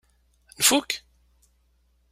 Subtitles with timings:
[0.59, 0.89] Nfuk?